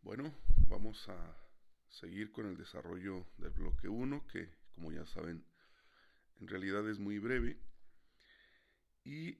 Bueno, 0.00 0.34
vamos 0.68 1.08
a 1.08 1.36
seguir 1.90 2.32
con 2.32 2.46
el 2.46 2.56
desarrollo 2.56 3.26
del 3.36 3.50
bloque 3.50 3.88
1, 3.88 4.26
que 4.26 4.50
como 4.74 4.90
ya 4.90 5.04
saben, 5.06 5.44
en 6.40 6.48
realidad 6.48 6.88
es 6.88 6.98
muy 6.98 7.18
breve 7.18 7.58
y 9.04 9.30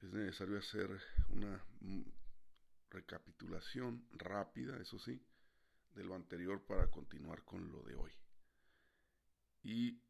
es 0.00 0.12
necesario 0.12 0.58
hacer 0.58 0.98
una 1.28 1.62
recapitulación 2.88 4.06
rápida, 4.12 4.80
eso 4.80 4.98
sí, 4.98 5.22
de 5.94 6.04
lo 6.04 6.14
anterior 6.14 6.64
para 6.64 6.90
continuar 6.90 7.44
con 7.44 7.70
lo 7.70 7.82
de 7.82 7.96
hoy. 7.96 8.12
Y 9.62 10.00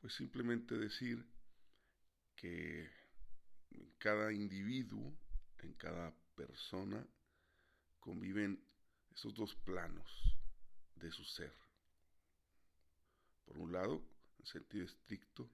pues 0.00 0.14
simplemente 0.14 0.76
decir 0.76 1.26
que 2.36 2.90
cada 3.98 4.32
individuo, 4.32 5.16
en 5.62 5.74
cada 5.74 6.14
persona, 6.34 7.06
conviven 8.00 8.62
esos 9.10 9.34
dos 9.34 9.54
planos 9.56 10.36
de 10.96 11.10
su 11.10 11.24
ser. 11.24 11.52
Por 13.44 13.58
un 13.58 13.72
lado, 13.72 14.02
en 14.38 14.46
sentido 14.46 14.84
estricto, 14.84 15.50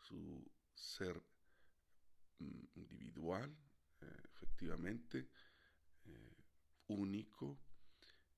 su 0.00 0.50
ser 0.74 1.22
mm, 2.38 2.64
individual, 2.74 3.56
eh, 4.00 4.22
efectivamente, 4.34 5.28
eh, 6.04 6.36
único, 6.88 7.58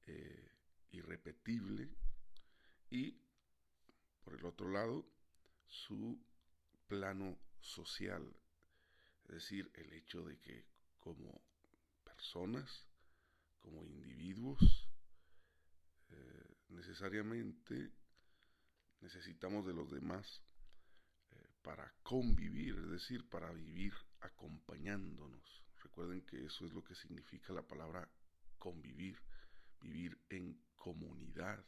eh, 0.06 0.50
irrepetible, 0.90 1.90
y 2.90 3.20
por 4.22 4.34
el 4.34 4.44
otro 4.46 4.70
lado, 4.70 5.06
su 5.66 6.18
plano 6.86 7.38
social, 7.60 8.34
es 9.24 9.34
decir, 9.34 9.70
el 9.74 9.92
hecho 9.92 10.24
de 10.24 10.38
que 10.38 10.66
como 11.08 11.42
personas, 12.04 12.68
como 13.60 13.82
individuos, 13.82 14.60
eh, 16.10 16.56
necesariamente 16.68 17.92
necesitamos 19.00 19.64
de 19.64 19.72
los 19.72 19.90
demás 19.90 20.42
eh, 21.30 21.48
para 21.62 21.94
convivir, 22.02 22.76
es 22.76 22.90
decir, 22.90 23.26
para 23.30 23.50
vivir 23.52 23.94
acompañándonos. 24.20 25.64
Recuerden 25.82 26.26
que 26.26 26.44
eso 26.44 26.66
es 26.66 26.74
lo 26.74 26.84
que 26.84 26.94
significa 26.94 27.54
la 27.54 27.66
palabra 27.66 28.06
convivir, 28.58 29.18
vivir 29.80 30.20
en 30.28 30.60
comunidad, 30.76 31.64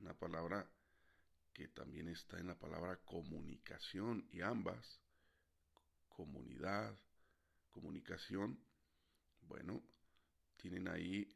una 0.00 0.14
palabra 0.14 0.68
que 1.52 1.68
también 1.68 2.08
está 2.08 2.40
en 2.40 2.48
la 2.48 2.58
palabra 2.58 2.96
comunicación 3.04 4.26
y 4.32 4.40
ambas, 4.40 5.00
comunidad, 6.08 6.98
comunicación, 7.72 8.58
bueno, 9.42 9.82
tienen 10.56 10.88
ahí 10.88 11.28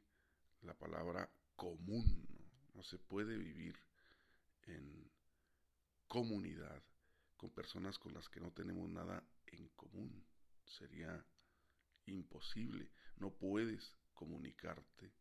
la 0.62 0.74
palabra 0.74 1.28
común. 1.56 2.26
¿no? 2.74 2.82
se 2.82 2.98
puede 2.98 3.36
vivir 3.36 3.76
en 4.64 5.10
comunidad 6.06 6.82
con 7.36 7.50
personas 7.50 7.98
con 7.98 8.14
las 8.14 8.28
que 8.28 8.40
no 8.40 8.52
tenemos 8.52 8.88
nada 8.88 9.22
en 9.46 9.68
común. 9.70 10.24
Sería 10.64 11.24
imposible. 12.06 12.90
No 13.16 13.30
puedes 13.30 13.94
comunicarte 14.14 15.12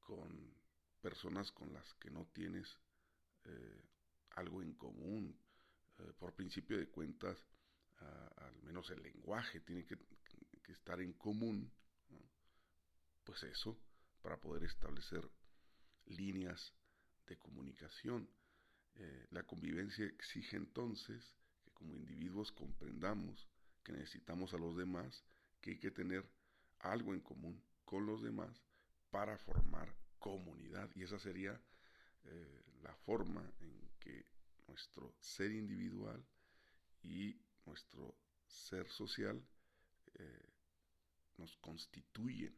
con 0.00 0.54
personas 1.00 1.50
con 1.52 1.72
las 1.72 1.94
que 1.94 2.10
no 2.10 2.26
tienes 2.26 2.78
eh, 3.44 3.84
algo 4.30 4.62
en 4.62 4.74
común. 4.74 5.38
Eh, 5.98 6.12
por 6.18 6.34
principio 6.34 6.78
de 6.78 6.88
cuentas, 6.88 7.42
al 7.98 8.62
menos 8.62 8.90
el 8.90 9.02
lenguaje 9.02 9.60
tiene 9.60 9.86
que, 9.86 9.96
estar 10.72 11.00
en 11.00 11.12
común. 11.12 11.72
Pues 13.24 13.42
eso, 13.42 13.78
para 14.22 14.40
poder 14.40 14.64
establecer 14.64 15.28
líneas 16.06 16.74
de 17.26 17.36
comunicación. 17.38 18.28
Eh, 18.94 19.26
la 19.30 19.42
convivencia 19.42 20.06
exige 20.06 20.56
entonces 20.56 21.36
que 21.62 21.70
como 21.72 21.96
individuos 21.96 22.52
comprendamos 22.52 23.48
que 23.82 23.92
necesitamos 23.92 24.52
a 24.52 24.58
los 24.58 24.76
demás, 24.76 25.24
que 25.60 25.70
hay 25.70 25.78
que 25.78 25.92
tener 25.92 26.28
algo 26.80 27.14
en 27.14 27.20
común 27.20 27.62
con 27.84 28.04
los 28.04 28.20
demás 28.20 28.60
para 29.10 29.38
formar 29.38 29.94
comunidad. 30.18 30.90
Y 30.96 31.04
esa 31.04 31.20
sería 31.20 31.60
eh, 32.24 32.62
la 32.82 32.94
forma 32.96 33.48
en 33.60 33.88
que 34.00 34.26
nuestro 34.66 35.14
ser 35.20 35.52
individual 35.52 36.26
y 37.02 37.40
nuestro 37.64 38.18
ser 38.48 38.88
social 38.88 39.40
eh, 40.14 40.55
nos 41.38 41.56
constituyen 41.58 42.54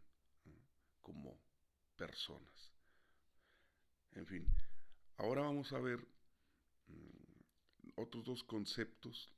como 1.03 1.39
personas. 1.97 2.72
En 4.12 4.27
fin, 4.27 4.47
ahora 5.16 5.43
vamos 5.43 5.72
a 5.72 5.81
ver 5.81 5.99
mm, 6.87 7.91
otros 7.97 8.25
dos 8.25 8.44
conceptos, 8.44 9.33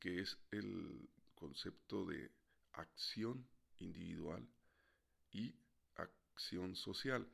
que 0.00 0.20
es 0.20 0.38
el 0.50 1.08
concepto 1.34 2.04
de 2.06 2.30
acción 2.72 3.46
individual 3.78 4.48
y 5.30 5.54
acción 5.94 6.74
social 6.76 7.28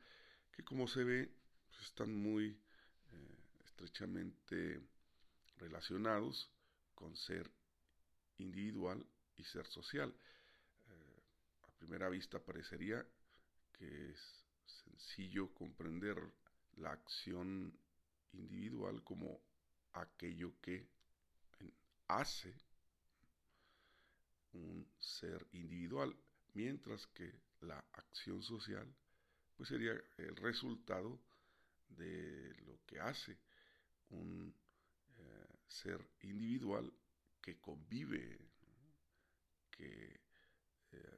que 0.51 0.63
como 0.63 0.87
se 0.87 1.03
ve 1.03 1.31
pues, 1.69 1.81
están 1.81 2.13
muy 2.13 2.59
eh, 3.11 3.37
estrechamente 3.65 4.81
relacionados 5.57 6.49
con 6.95 7.15
ser 7.15 7.51
individual 8.37 9.05
y 9.37 9.43
ser 9.43 9.65
social. 9.67 10.13
Eh, 10.87 11.23
a 11.63 11.71
primera 11.71 12.09
vista 12.09 12.39
parecería 12.39 13.05
que 13.73 14.11
es 14.11 14.45
sencillo 14.65 15.53
comprender 15.53 16.17
la 16.77 16.91
acción 16.91 17.77
individual 18.33 19.03
como 19.03 19.41
aquello 19.93 20.53
que 20.61 20.87
hace 22.07 22.53
un 24.53 24.87
ser 24.99 25.47
individual, 25.53 26.15
mientras 26.53 27.07
que 27.07 27.33
la 27.61 27.79
acción 27.93 28.41
social 28.43 28.93
pues 29.55 29.69
sería 29.69 29.93
el 30.17 30.35
resultado 30.35 31.19
de 31.87 32.53
lo 32.65 32.79
que 32.85 32.99
hace 32.99 33.37
un 34.09 34.53
eh, 35.17 35.47
ser 35.67 36.05
individual 36.21 36.91
que 37.41 37.59
convive, 37.59 38.39
que 39.77 40.21
eh, 40.91 41.17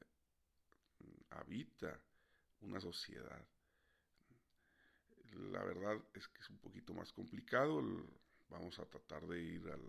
habita 1.31 2.01
una 2.61 2.79
sociedad. 2.79 3.45
La 5.31 5.63
verdad 5.63 6.01
es 6.13 6.27
que 6.29 6.41
es 6.41 6.49
un 6.49 6.59
poquito 6.59 6.93
más 6.93 7.11
complicado, 7.11 7.81
vamos 8.49 8.79
a 8.79 8.85
tratar 8.85 9.25
de 9.27 9.41
ir 9.41 9.67
al 9.69 9.85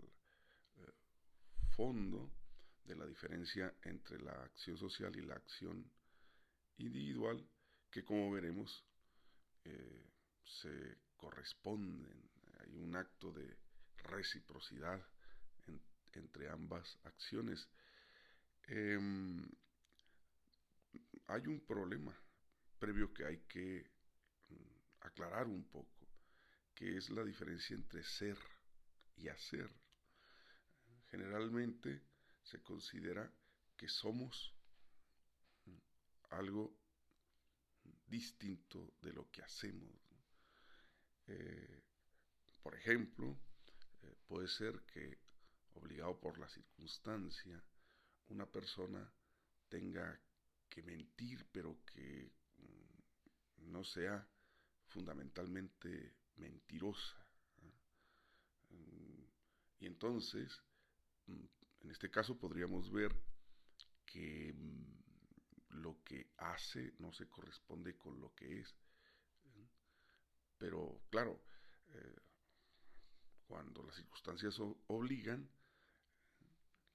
eh, 0.77 0.93
fondo 1.75 2.31
de 2.83 2.95
la 2.95 3.05
diferencia 3.05 3.73
entre 3.83 4.19
la 4.19 4.31
acción 4.31 4.77
social 4.77 5.15
y 5.15 5.21
la 5.21 5.35
acción 5.35 5.89
individual 6.77 7.47
que 7.91 8.03
como 8.03 8.31
veremos 8.31 8.85
eh, 9.63 10.05
se 10.43 10.97
corresponden, 11.15 12.29
hay 12.59 12.75
un 12.75 12.95
acto 12.95 13.31
de 13.31 13.57
reciprocidad 13.97 15.01
entre 16.13 16.49
ambas 16.49 16.97
acciones. 17.03 17.67
Em, 18.67 19.47
hay 21.27 21.47
un 21.47 21.61
problema 21.61 22.13
previo 22.77 23.13
que 23.13 23.25
hay 23.25 23.37
que 23.47 23.89
mm, 24.49 25.05
aclarar 25.07 25.47
un 25.47 25.63
poco, 25.63 26.07
que 26.75 26.97
es 26.97 27.09
la 27.09 27.23
diferencia 27.23 27.75
entre 27.75 28.03
ser 28.03 28.37
y 29.15 29.29
hacer. 29.29 29.69
Generalmente 31.09 32.01
se 32.43 32.61
considera 32.61 33.31
que 33.77 33.87
somos 33.87 34.53
mm, 35.65 36.33
algo 36.35 36.75
distinto 38.05 38.95
de 39.01 39.13
lo 39.13 39.31
que 39.31 39.43
hacemos. 39.43 39.89
Eh, 41.27 41.83
por 42.61 42.75
ejemplo, 42.75 43.37
eh, 44.03 44.15
puede 44.27 44.49
ser 44.49 44.81
que, 44.81 45.19
obligado 45.73 46.19
por 46.19 46.37
la 46.37 46.49
circunstancia, 46.49 47.63
una 48.29 48.45
persona 48.45 49.11
tenga 49.69 50.19
que 50.69 50.83
mentir, 50.83 51.47
pero 51.51 51.83
que 51.85 52.31
mm, 52.57 53.71
no 53.71 53.83
sea 53.83 54.27
fundamentalmente 54.87 56.15
mentirosa. 56.35 57.17
Mm, 58.69 59.23
y 59.79 59.85
entonces, 59.85 60.61
mm, 61.27 61.45
en 61.81 61.91
este 61.91 62.09
caso 62.09 62.37
podríamos 62.37 62.91
ver 62.91 63.15
que 64.05 64.53
lo 65.69 66.03
que 66.03 66.31
hace 66.37 66.93
no 66.99 67.11
se 67.13 67.27
corresponde 67.29 67.95
con 67.97 68.19
lo 68.19 68.33
que 68.33 68.59
es. 68.59 68.75
Pero 70.57 71.01
claro, 71.09 71.39
eh, 71.93 72.15
cuando 73.45 73.83
las 73.83 73.95
circunstancias 73.95 74.59
obligan, 74.87 75.47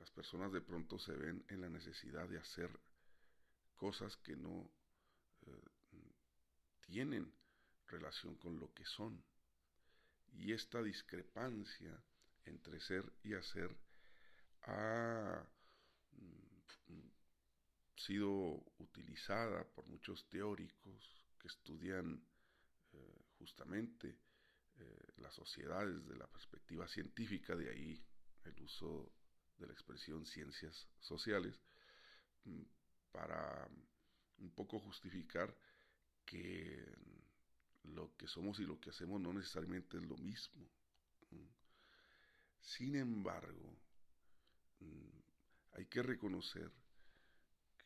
las 0.03 0.11
personas 0.11 0.51
de 0.51 0.61
pronto 0.61 0.99
se 0.99 1.13
ven 1.13 1.45
en 1.47 1.61
la 1.61 1.69
necesidad 1.69 2.29
de 2.29 2.37
hacer 2.37 2.69
cosas 3.77 4.17
que 4.17 4.35
no 4.35 4.69
eh, 5.47 6.13
tienen 6.81 7.33
relación 7.87 8.35
con 8.35 8.59
lo 8.59 8.75
que 8.75 8.85
son. 8.85 9.23
Y 10.33 10.53
esta 10.53 10.83
discrepancia 10.83 12.03
entre 12.47 12.81
ser 12.81 13.13
y 13.23 13.35
hacer 13.35 13.77
ha 14.63 15.47
mm, 16.89 17.09
sido 17.95 18.61
utilizada 18.79 19.63
por 19.69 19.87
muchos 19.87 20.29
teóricos 20.29 21.25
que 21.39 21.47
estudian 21.47 22.27
eh, 22.93 23.25
justamente 23.39 24.19
eh, 24.81 25.13
las 25.19 25.33
sociedades 25.33 25.95
desde 26.05 26.19
la 26.19 26.27
perspectiva 26.27 26.89
científica, 26.89 27.55
de 27.55 27.71
ahí 27.71 28.05
el 28.47 28.61
uso 28.63 29.13
de 29.59 29.67
la 29.67 29.73
expresión 29.73 30.27
ciencias 30.27 30.89
sociales, 31.01 31.61
mm, 32.45 32.63
para 33.13 33.69
un 34.39 34.51
poco 34.51 34.81
justificar 34.81 35.55
que 36.25 36.85
lo 37.85 38.17
que 38.17 38.29
somos 38.29 38.59
y 38.61 38.65
lo 38.65 38.81
que 38.81 38.91
hacemos 38.91 39.21
no 39.21 39.33
necesariamente 39.33 39.97
es 39.97 40.05
lo 40.05 40.17
mismo. 40.17 40.69
Sin 42.61 42.95
embargo, 42.95 43.77
mm, 44.81 45.19
hay 45.73 45.87
que 45.87 46.03
reconocer 46.03 46.71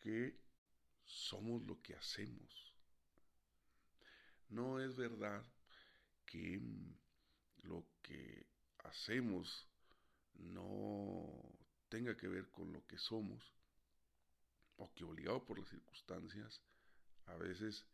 que 0.00 0.38
somos 1.04 1.62
lo 1.66 1.80
que 1.82 1.94
hacemos. 1.94 2.74
No 4.48 4.80
es 4.80 4.94
verdad 4.94 5.44
que 6.26 6.58
mm, 6.58 6.94
lo 7.62 7.86
que 8.02 8.46
hacemos 8.84 9.66
no 10.34 11.45
tenga 11.96 12.14
que 12.14 12.28
ver 12.28 12.50
con 12.50 12.70
lo 12.74 12.86
que 12.86 12.98
somos, 12.98 13.54
o 14.76 14.92
que 14.92 15.02
obligado 15.02 15.42
por 15.42 15.58
las 15.58 15.70
circunstancias, 15.70 16.60
a 17.24 17.36
veces 17.36 17.86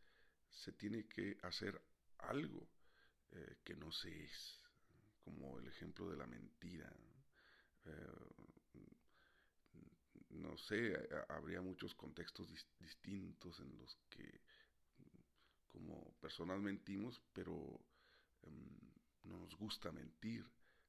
se 0.51 0.73
tiene 0.73 1.07
que 1.07 1.39
hacer 1.43 1.81
algo 2.19 2.67
eh, 3.31 3.59
que 3.63 3.77
no 3.77 3.93
se 3.93 4.25
es, 4.25 4.61
como 5.25 5.57
el 5.61 5.69
ejemplo 5.69 6.11
de 6.11 6.17
la 6.17 6.27
mentira. 6.27 6.93
Eh, 7.85 8.81
no 10.31 10.59
sé, 10.59 10.99
habría 11.29 11.61
muchos 11.61 11.95
contextos 11.95 12.49
distintos 12.81 13.61
en 13.61 13.79
los 13.79 13.97
que 14.11 14.41
como 15.69 16.13
personas 16.21 16.59
mentimos, 16.59 17.23
pero 17.33 17.55
em, 18.43 18.81
no 19.23 19.39
nos 19.39 19.55
gusta 19.57 19.93
mentir, 19.93 20.45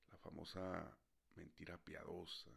la 0.10 0.18
famosa 0.18 0.98
mentira 1.36 1.78
piadosa, 1.78 2.52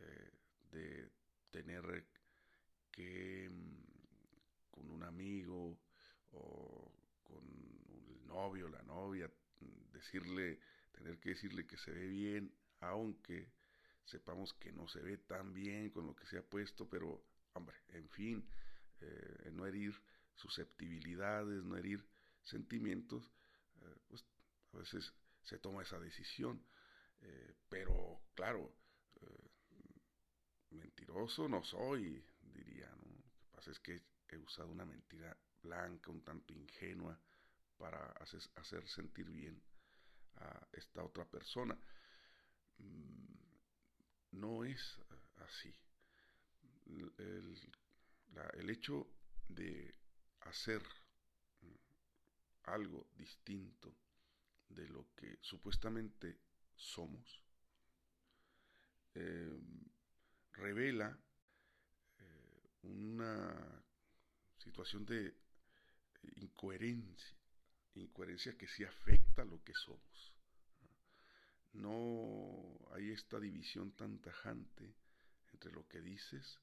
eh, 0.00 0.30
de 0.70 1.10
tener 1.50 2.06
que 2.90 3.48
mm, 3.50 4.70
con 4.70 4.90
un 4.90 5.02
amigo 5.02 5.78
o 6.32 6.92
con 7.24 7.44
el 8.10 8.26
novio, 8.26 8.68
la 8.68 8.82
novia, 8.82 9.30
decirle, 9.92 10.60
tener 10.92 11.18
que 11.18 11.30
decirle 11.30 11.66
que 11.66 11.76
se 11.76 11.90
ve 11.90 12.06
bien, 12.06 12.52
aunque 12.80 13.50
sepamos 14.04 14.54
que 14.54 14.72
no 14.72 14.86
se 14.88 15.00
ve 15.00 15.18
tan 15.18 15.52
bien 15.52 15.90
con 15.90 16.06
lo 16.06 16.14
que 16.14 16.26
se 16.26 16.38
ha 16.38 16.42
puesto, 16.42 16.88
pero 16.88 17.24
hombre, 17.54 17.76
en 17.88 18.08
fin, 18.10 18.48
eh, 19.00 19.50
no 19.52 19.66
herir 19.66 20.00
susceptibilidades, 20.34 21.64
no 21.64 21.76
herir 21.76 22.06
sentimientos, 22.44 23.32
eh, 23.82 23.96
pues 24.06 24.24
a 24.72 24.78
veces 24.78 25.12
se 25.42 25.58
toma 25.58 25.82
esa 25.82 25.98
decisión. 25.98 26.62
Pero 27.68 28.20
claro, 28.36 28.72
mentiroso 30.70 31.48
no 31.48 31.62
soy, 31.62 32.24
diría, 32.42 32.88
¿no? 32.96 33.06
Lo 33.06 33.22
que 33.22 33.56
pasa 33.56 33.70
es 33.70 33.78
que 33.80 34.02
he 34.28 34.36
usado 34.38 34.68
una 34.68 34.84
mentira 34.84 35.36
blanca, 35.62 36.10
un 36.10 36.22
tanto 36.22 36.52
ingenua, 36.52 37.18
para 37.78 38.12
hacer, 38.56 38.88
sentir 38.88 39.30
bien 39.30 39.62
a 40.36 40.66
esta 40.72 41.02
otra 41.04 41.24
persona. 41.24 41.78
Mm, 42.78 43.34
no 44.32 44.64
es 44.64 45.00
así. 45.36 45.72
El, 46.86 47.12
el 48.54 48.70
hecho 48.70 49.06
de 49.48 49.94
hacer 50.40 50.82
mm, 51.62 52.70
algo 52.70 53.06
distinto 53.16 53.94
de 54.68 54.88
lo 54.88 55.06
que 55.14 55.38
supuestamente 55.40 56.36
somos, 56.74 57.42
eh, 59.14 59.47
revela 60.58 61.18
eh, 62.18 62.68
una 62.82 63.82
situación 64.58 65.06
de 65.06 65.34
incoherencia, 66.36 67.36
incoherencia 67.94 68.56
que 68.56 68.68
sí 68.68 68.84
afecta 68.84 69.42
a 69.42 69.44
lo 69.44 69.62
que 69.62 69.72
somos. 69.74 70.34
No 71.72 72.78
hay 72.92 73.10
esta 73.10 73.38
división 73.38 73.92
tan 73.92 74.18
tajante 74.18 74.94
entre 75.52 75.72
lo 75.72 75.86
que 75.86 76.00
dices 76.00 76.58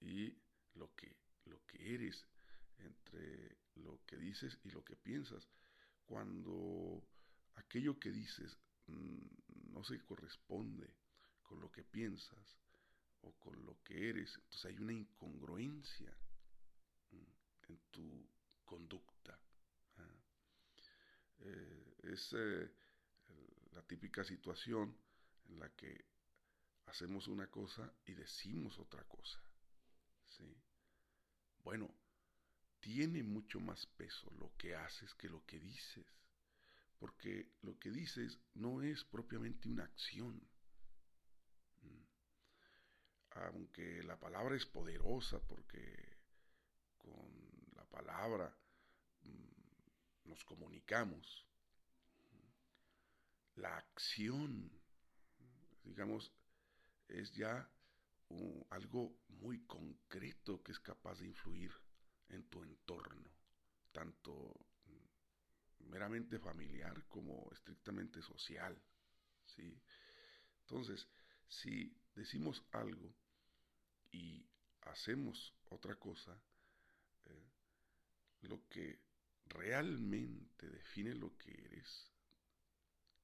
y 0.00 0.36
lo 0.74 0.94
que, 0.94 1.16
lo 1.46 1.64
que 1.66 1.94
eres, 1.94 2.26
entre 2.78 3.56
lo 3.76 4.04
que 4.04 4.16
dices 4.16 4.58
y 4.64 4.70
lo 4.70 4.84
que 4.84 4.96
piensas. 4.96 5.48
Cuando 6.04 7.02
aquello 7.56 7.98
que 7.98 8.10
dices 8.10 8.58
mm, 8.86 9.72
no 9.72 9.84
se 9.84 9.98
corresponde 10.04 10.94
con 11.46 11.60
lo 11.60 11.70
que 11.70 11.84
piensas 11.84 12.58
o 13.22 13.32
con 13.38 13.64
lo 13.64 13.82
que 13.82 14.10
eres. 14.10 14.34
Entonces 14.34 14.64
hay 14.66 14.78
una 14.78 14.92
incongruencia 14.92 16.16
en 17.68 17.78
tu 17.90 18.28
conducta. 18.64 19.38
¿ah? 19.98 20.16
Eh, 21.40 21.96
es 22.04 22.32
eh, 22.34 22.70
la 23.72 23.82
típica 23.82 24.24
situación 24.24 24.96
en 25.48 25.60
la 25.60 25.68
que 25.70 26.04
hacemos 26.86 27.28
una 27.28 27.48
cosa 27.48 27.92
y 28.04 28.14
decimos 28.14 28.78
otra 28.78 29.04
cosa. 29.04 29.40
¿sí? 30.24 30.56
Bueno, 31.64 31.92
tiene 32.80 33.22
mucho 33.22 33.58
más 33.60 33.86
peso 33.86 34.30
lo 34.38 34.52
que 34.56 34.74
haces 34.76 35.14
que 35.14 35.28
lo 35.28 35.44
que 35.44 35.58
dices, 35.58 36.06
porque 36.98 37.50
lo 37.62 37.78
que 37.78 37.90
dices 37.90 38.38
no 38.54 38.82
es 38.82 39.04
propiamente 39.04 39.68
una 39.68 39.84
acción 39.84 40.40
aunque 43.44 44.02
la 44.02 44.18
palabra 44.18 44.56
es 44.56 44.66
poderosa 44.66 45.38
porque 45.46 46.16
con 46.98 47.30
la 47.74 47.84
palabra 47.84 48.54
mm, 49.22 50.28
nos 50.28 50.44
comunicamos, 50.44 51.46
la 53.56 53.76
acción, 53.76 54.70
digamos, 55.84 56.32
es 57.08 57.32
ya 57.34 57.70
algo 58.70 59.16
muy 59.28 59.64
concreto 59.66 60.62
que 60.62 60.72
es 60.72 60.80
capaz 60.80 61.18
de 61.20 61.26
influir 61.26 61.72
en 62.28 62.44
tu 62.48 62.62
entorno, 62.62 63.30
tanto 63.92 64.52
mm, 64.86 65.90
meramente 65.90 66.38
familiar 66.38 67.06
como 67.08 67.48
estrictamente 67.52 68.20
social, 68.20 68.76
¿sí? 69.44 69.80
Entonces, 70.62 71.08
si 71.48 71.96
decimos 72.14 72.64
algo 72.72 73.14
y 74.12 74.46
hacemos 74.82 75.54
otra 75.70 75.96
cosa, 75.96 76.40
eh, 77.24 77.50
lo 78.42 78.68
que 78.68 79.00
realmente 79.46 80.68
define 80.68 81.14
lo 81.14 81.36
que 81.36 81.52
eres 81.52 82.10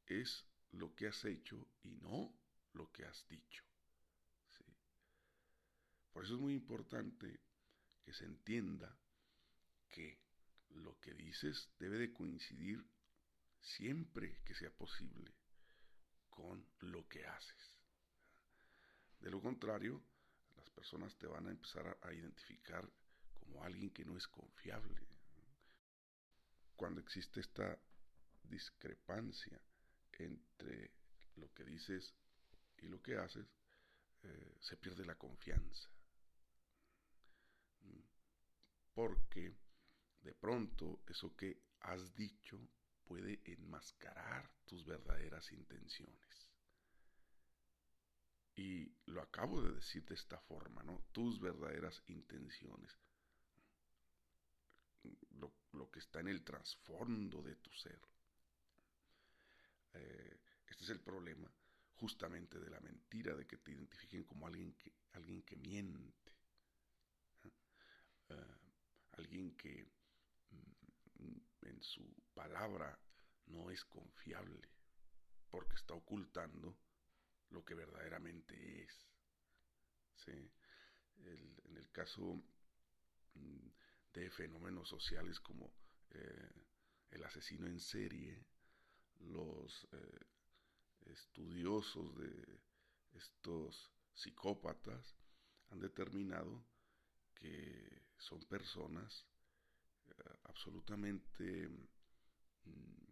es 0.07 0.47
lo 0.73 0.95
que 0.95 1.09
has 1.09 1.25
hecho 1.25 1.69
y 1.83 1.91
no 1.93 2.35
lo 2.73 2.91
que 2.93 3.05
has 3.05 3.29
dicho. 3.29 3.65
Por 6.13 6.25
eso 6.25 6.35
es 6.35 6.41
muy 6.41 6.53
importante 6.53 7.41
que 8.05 8.13
se 8.13 8.27
entienda 8.27 8.95
que 9.89 10.21
lo 10.71 10.99
que 11.01 11.15
dices 11.15 11.71
debe 11.79 11.99
de 11.99 12.13
coincidir 12.13 12.85
siempre 13.61 14.43
que 14.45 14.55
sea 14.55 14.71
posible 14.71 15.33
con 16.29 16.67
lo 16.81 17.09
que 17.09 17.25
haces. 17.27 17.79
De 19.21 19.31
lo 19.31 19.41
contrario, 19.41 20.03
las 20.63 20.71
personas 20.71 21.17
te 21.17 21.27
van 21.27 21.49
a 21.49 21.51
empezar 21.51 21.99
a, 22.03 22.13
identificar 22.13 22.89
como 23.41 23.65
alguien 23.65 23.91
que 23.91 24.05
no 24.05 24.17
es 24.17 24.29
confiable. 24.29 25.01
Cuando 26.77 27.01
existe 27.01 27.41
esta 27.41 27.77
discrepancia 28.45 29.61
entre 30.13 30.93
lo 31.37 31.53
que 31.53 31.65
dices 31.65 32.15
y 32.79 32.87
lo 32.87 33.03
que 33.03 33.17
haces, 33.17 33.47
eh, 34.23 34.57
se 34.61 34.77
pierde 34.77 35.05
la 35.05 35.17
confianza. 35.17 35.91
Porque 38.95 39.57
de 40.21 40.35
pronto 40.35 41.03
eso 41.09 41.35
que 41.35 41.61
has 41.81 42.15
dicho 42.15 42.61
puede 43.05 43.41
enmascarar 43.45 44.49
tus 44.65 44.85
verdaderas 44.85 45.51
intenciones. 45.51 46.52
Acabo 49.33 49.63
de 49.63 49.75
decir 49.75 50.05
de 50.05 50.15
esta 50.15 50.39
forma, 50.41 50.83
¿no? 50.83 51.05
Tus 51.13 51.41
verdaderas 51.41 52.03
intenciones. 52.07 52.99
Lo, 55.31 55.53
lo 55.73 55.91
que 55.91 56.01
está 56.01 56.21
en 56.21 56.29
el 56.29 56.45
trasfondo 56.45 57.43
de 57.43 57.57
tu 57.57 57.71
ser. 57.73 58.01
Eh, 59.95 60.41
este 60.67 60.85
es 60.85 60.91
el 60.91 61.01
problema 61.01 61.51
justamente 61.95 62.59
de 62.59 62.71
la 62.71 62.81
mentira, 62.81 63.35
de 63.35 63.47
que 63.47 63.59
te 63.59 63.73
identifiquen 63.73 64.25
como 64.25 64.47
alguien 64.47 64.75
que, 64.75 64.93
alguien 65.13 65.43
que 65.43 65.57
miente, 65.57 66.33
uh, 68.31 69.13
alguien 69.13 69.57
que 69.57 69.87
mm, 70.51 71.67
en 71.67 71.83
su 71.83 72.05
palabra 72.35 72.99
no 73.47 73.71
es 73.71 73.85
confiable, 73.85 74.69
porque 75.51 75.77
está 75.77 75.95
ocultando 75.95 76.77
lo 77.53 77.65
que 77.65 77.75
verdaderamente 77.75 78.83
es. 78.83 79.07
en 80.27 81.77
el 81.77 81.91
caso 81.93 82.43
mm, 83.35 83.69
de 84.15 84.31
fenómenos 84.31 84.89
sociales 84.89 85.41
como 85.41 85.73
eh, 86.11 86.51
el 87.11 87.25
asesino 87.25 87.67
en 87.67 87.81
serie, 87.81 88.45
los 89.21 89.89
eh, 89.93 90.21
estudiosos 91.07 92.17
de 92.17 92.61
estos 93.15 93.93
psicópatas 94.15 95.17
han 95.71 95.81
determinado 95.81 96.65
que 97.35 98.03
son 98.19 98.41
personas 98.45 99.27
eh, 100.07 100.39
absolutamente, 100.45 101.69
mm, 102.65 103.05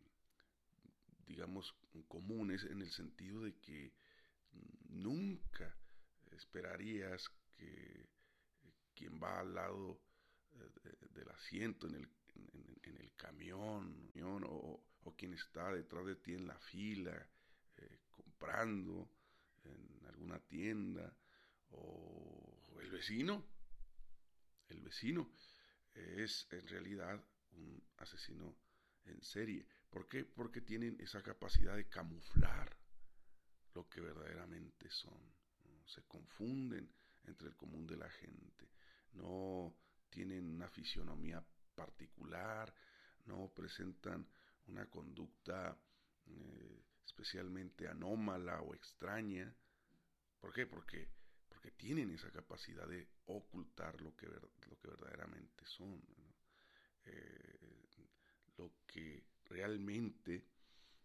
digamos, 1.26 1.74
comunes 2.08 2.64
en 2.64 2.82
el 2.82 2.90
sentido 2.90 3.42
de 3.42 3.58
que 3.60 3.92
nunca 4.90 5.76
esperarías 6.32 7.28
que 7.56 7.64
eh, 7.66 8.08
quien 8.94 9.20
va 9.22 9.40
al 9.40 9.54
lado 9.54 10.00
eh, 10.52 11.08
del 11.10 11.28
asiento 11.30 11.86
en 11.86 11.94
el, 11.94 12.08
en, 12.82 12.96
el 12.96 13.14
camión 13.14 14.10
o, 14.44 14.84
quien 15.16 15.34
está 15.34 15.72
detrás 15.72 16.06
de 16.06 16.16
ti 16.16 16.32
en 16.34 16.46
la 16.46 16.58
fila 16.58 17.28
comprando 18.10 19.10
en 19.64 20.06
alguna 20.06 20.38
tienda 20.40 21.14
o 21.70 22.78
el 22.80 22.90
vecino. 22.90 23.44
El 24.68 24.80
vecino 24.80 25.30
es 25.94 26.46
en 26.50 26.66
realidad 26.68 27.22
un 27.52 27.82
asesino 27.98 28.56
en 29.04 29.22
serie. 29.22 29.66
¿Por 29.90 30.08
qué? 30.08 30.24
Porque 30.24 30.60
tienen 30.60 30.96
esa 31.00 31.22
capacidad 31.22 31.76
de 31.76 31.88
camuflar 31.88 32.79
lo 33.74 33.88
que 33.88 34.00
verdaderamente 34.00 34.90
son. 34.90 35.18
Se 35.86 36.02
confunden 36.02 36.88
entre 37.24 37.48
el 37.48 37.56
común 37.56 37.86
de 37.86 37.96
la 37.96 38.08
gente. 38.08 38.68
No 39.14 39.74
tienen 40.08 40.48
una 40.48 40.68
fisionomía 40.68 41.44
particular, 41.74 42.72
no 43.26 43.48
presentan 43.48 44.26
una 44.66 44.86
conducta 44.86 45.76
eh, 46.26 46.82
especialmente 47.04 47.88
anómala 47.88 48.60
o 48.60 48.74
extraña. 48.74 49.52
¿Por 50.40 50.52
qué? 50.52 50.66
Porque, 50.66 51.08
porque 51.48 51.72
tienen 51.72 52.10
esa 52.10 52.30
capacidad 52.30 52.86
de 52.86 53.08
ocultar 53.26 54.00
lo 54.00 54.14
que, 54.16 54.26
lo 54.26 54.78
que 54.80 54.88
verdaderamente 54.88 55.66
son. 55.66 56.00
Eh, 57.04 57.60
lo 58.56 58.72
que 58.86 59.24
realmente 59.46 60.44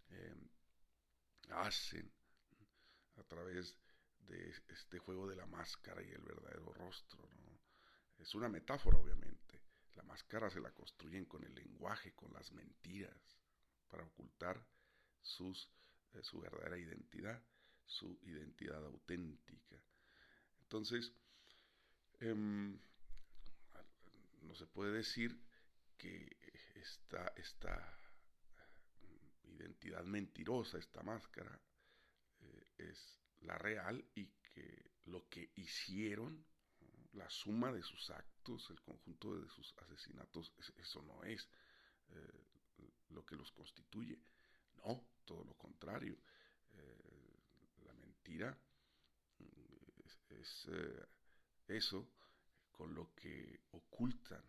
eh, 0.10 0.36
hacen 1.52 2.12
a 3.18 3.24
través 3.24 3.78
de 4.20 4.54
este 4.70 5.00
juego 5.00 5.28
de 5.28 5.36
la 5.36 5.46
máscara 5.46 6.02
y 6.04 6.12
el 6.12 6.22
verdadero 6.22 6.74
rostro. 6.74 7.30
Es 8.18 8.34
una 8.34 8.50
metáfora, 8.50 8.98
obviamente. 8.98 9.62
La 9.96 10.04
máscara 10.04 10.50
se 10.50 10.60
la 10.60 10.72
construyen 10.72 11.26
con 11.26 11.44
el 11.44 11.54
lenguaje, 11.54 12.14
con 12.14 12.34
las 12.34 12.52
mentiras, 12.52 13.38
para 13.88 14.04
ocultar 14.04 14.66
sus 15.22 15.70
su 16.24 16.40
verdadera 16.40 16.78
identidad, 16.78 17.42
su 17.86 18.18
identidad 18.24 18.84
auténtica. 18.86 19.82
Entonces, 20.62 21.12
em, 22.20 22.80
no 24.42 24.56
se 24.56 24.66
puede 24.68 24.94
decir 24.94 25.40
que 25.98 26.38
esta, 26.76 27.28
esta 27.36 27.98
identidad 29.44 30.04
mentirosa, 30.04 30.78
esta 30.78 31.04
máscara, 31.04 31.52
eh, 31.54 31.75
es 32.78 33.20
la 33.42 33.58
real 33.58 34.04
y 34.16 34.28
que 34.54 34.92
lo 35.06 35.28
que 35.30 35.52
hicieron, 35.56 36.46
la 37.14 37.30
suma 37.30 37.72
de 37.72 37.82
sus 37.82 38.10
actos, 38.10 38.70
el 38.70 38.82
conjunto 38.82 39.40
de 39.40 39.48
sus 39.50 39.74
asesinatos, 39.78 40.54
eso 40.78 41.02
no 41.04 41.24
es 41.24 41.48
eh, 42.10 42.44
lo 43.10 43.26
que 43.26 43.36
los 43.36 43.52
constituye. 43.52 44.20
No, 44.78 45.02
todo 45.24 45.44
lo 45.44 45.54
contrario. 45.56 46.18
Eh, 46.74 47.84
la 47.86 47.94
mentira 47.94 48.58
es, 50.30 50.68
eh, 50.70 51.06
eso 51.68 52.10
con 52.72 52.94
lo 52.94 53.14
que 53.16 53.62
ocultan 53.72 54.44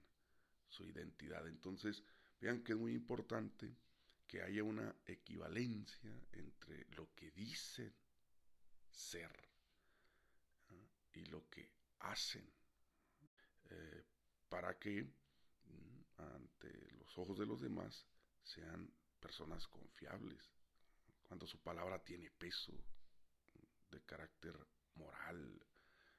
su 0.68 0.84
identidad. 0.88 1.46
Entonces, 1.46 2.02
vean 2.40 2.62
que 2.62 2.72
es 2.72 2.78
muy 2.78 2.92
importante 2.92 3.76
que 4.26 4.42
haya 4.42 4.64
una 4.64 4.94
equivalencia 5.06 6.10
entre 6.32 6.84
lo 6.96 7.14
que 7.14 7.30
dicen 7.30 7.94
ser 8.96 9.30
y 11.12 11.24
lo 11.26 11.48
que 11.48 11.70
hacen 12.00 12.46
eh, 13.70 14.04
para 14.48 14.78
que 14.78 15.02
mm, 15.02 16.20
ante 16.20 16.92
los 16.98 17.18
ojos 17.18 17.38
de 17.38 17.46
los 17.46 17.60
demás 17.60 18.06
sean 18.42 18.90
personas 19.20 19.66
confiables, 19.66 20.50
cuando 21.22 21.46
su 21.46 21.58
palabra 21.58 22.02
tiene 22.04 22.30
peso 22.30 22.72
de 23.90 24.00
carácter 24.02 24.54
moral, 24.94 25.60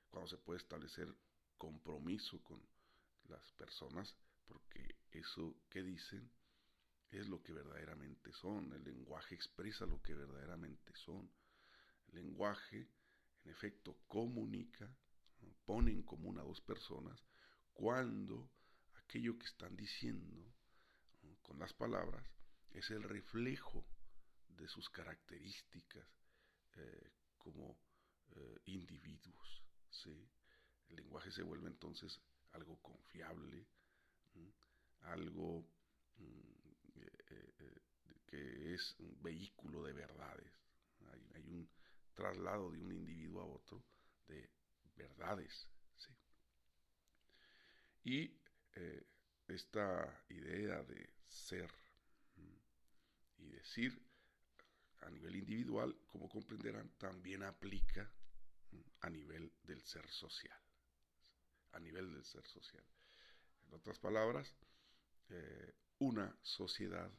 cuando 0.09 0.27
se 0.27 0.37
puede 0.37 0.59
establecer 0.59 1.13
compromiso 1.57 2.43
con 2.43 2.61
las 3.29 3.51
personas, 3.53 4.15
porque 4.45 4.95
eso 5.11 5.55
que 5.69 5.83
dicen 5.83 6.29
es 7.11 7.27
lo 7.27 7.41
que 7.41 7.53
verdaderamente 7.53 8.33
son, 8.33 8.73
el 8.73 8.83
lenguaje 8.83 9.35
expresa 9.35 9.85
lo 9.85 10.01
que 10.01 10.13
verdaderamente 10.13 10.93
son. 10.95 11.31
Lenguaje, 12.13 12.89
en 13.43 13.51
efecto, 13.51 13.99
comunica, 14.07 14.95
pone 15.65 15.91
en 15.91 16.03
común 16.03 16.39
a 16.39 16.43
dos 16.43 16.61
personas 16.61 17.23
cuando 17.73 18.49
aquello 18.95 19.37
que 19.37 19.45
están 19.45 19.75
diciendo 19.75 20.53
con 21.43 21.59
las 21.59 21.73
palabras 21.73 22.25
es 22.71 22.89
el 22.89 23.03
reflejo 23.03 23.85
de 24.49 24.67
sus 24.67 24.89
características 24.89 26.07
eh, 26.75 27.11
como 27.37 27.77
eh, 28.35 28.61
individuos. 28.65 29.63
El 30.89 30.95
lenguaje 30.95 31.31
se 31.31 31.43
vuelve 31.43 31.67
entonces 31.67 32.21
algo 32.51 32.81
confiable, 32.81 33.67
algo 35.01 35.67
mm, 36.17 36.99
eh, 37.29 37.81
que 38.27 38.73
es 38.73 38.95
un 38.99 39.21
vehículo 39.21 39.83
de 39.83 39.93
verdades. 39.93 40.51
Hay, 41.33 41.43
un 41.47 41.69
traslado 42.17 42.71
de 42.71 42.81
un 42.81 42.91
individuo 42.91 43.41
a 43.41 43.45
otro 43.45 43.83
de 44.27 44.49
verdades. 44.95 45.69
Y 48.03 48.31
esta 49.47 50.23
idea 50.29 50.81
de 50.83 51.09
ser 51.27 51.69
y 53.37 53.49
decir 53.49 54.01
a 55.01 55.09
nivel 55.11 55.35
individual, 55.35 55.95
como 56.07 56.27
comprenderán, 56.27 56.89
también 56.97 57.43
aplica 57.43 58.11
a 59.01 59.09
nivel 59.09 59.53
del 59.63 59.81
ser 59.83 60.09
social. 60.09 60.59
A 61.73 61.79
nivel 61.79 62.11
del 62.11 62.25
ser 62.25 62.45
social. 62.47 62.83
En 63.67 63.73
otras 63.75 63.99
palabras, 63.99 64.55
eh, 65.29 65.73
una 65.99 66.35
sociedad 66.41 67.11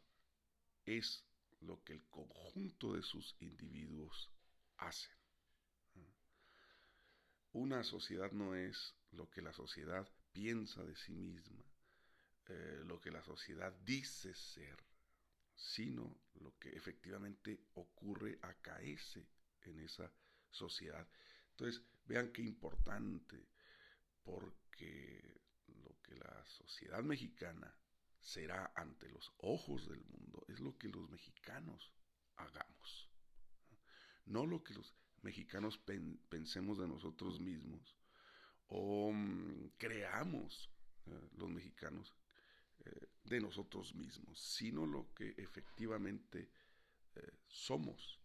es 0.85 1.25
lo 1.61 1.83
que 1.85 1.93
el 1.93 2.05
conjunto 2.09 2.95
de 2.95 3.03
sus 3.03 3.37
individuos 3.41 4.31
hacen. 4.79 5.17
Una 7.53 7.83
sociedad 7.83 8.31
no 8.33 8.55
es 8.55 8.95
lo 9.13 9.29
que 9.31 9.43
la 9.43 9.53
sociedad 9.53 10.09
piensa 10.33 10.85
de 10.85 10.95
sí 10.97 11.13
misma, 11.13 11.65
eh, 12.47 12.83
lo 12.85 13.01
que 13.01 13.11
la 13.11 13.23
sociedad 13.23 13.73
dice 13.85 14.35
ser, 14.35 14.77
sino 15.57 16.21
lo 16.35 16.57
que 16.59 16.71
efectivamente 16.71 17.59
ocurre 17.75 18.39
acaece 18.43 19.27
en 19.63 19.81
esa 19.81 20.13
sociedad. 20.51 21.07
Entonces, 21.51 21.83
vean 22.05 22.33
qué 22.33 22.43
importante, 22.43 23.49
porque 24.23 25.43
lo 25.67 26.01
que 26.03 26.15
la 26.15 26.45
sociedad 26.47 27.03
mexicana 27.03 27.75
será 28.21 28.73
ante 28.75 29.09
los 29.09 29.33
ojos 29.39 29.89
del 29.89 30.05
mundo 30.05 30.45
es 30.49 30.61
lo 30.61 30.77
que 30.77 30.89
los 30.89 31.09
mexicanos 31.09 31.93
hagamos, 32.37 33.08
no 34.29 34.47
lo 34.47 34.63
que 34.63 34.75
los 34.75 34.95
mexicanos 35.23 35.79
pensemos 36.29 36.79
de 36.79 36.87
nosotros 36.87 37.41
mismos 37.41 37.97
o 38.69 39.11
mm, 39.13 39.71
creamos 39.77 40.71
eh, 41.07 41.29
los 41.37 41.49
mexicanos 41.49 42.15
eh, 42.85 43.09
de 43.25 43.41
nosotros 43.41 43.95
mismos, 43.95 44.39
sino 44.39 44.87
lo 44.87 45.13
que 45.15 45.35
efectivamente 45.37 46.51
eh, 47.15 47.33
somos. 47.49 48.21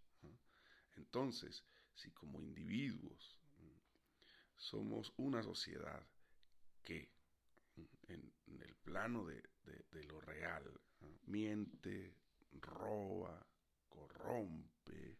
Entonces, 0.95 1.63
si 1.95 2.11
como 2.11 2.39
individuos 2.39 3.39
mm, 3.57 4.57
somos 4.57 5.13
una 5.17 5.41
sociedad 5.41 6.05
que 6.83 7.09
mm, 7.75 8.11
en, 8.11 8.33
el 8.61 8.75
plano 8.75 9.25
de, 9.25 9.41
lo 10.07 10.19
real 10.21 10.63
miente, 11.25 12.15
roba, 12.61 13.45
corrompe, 13.89 15.17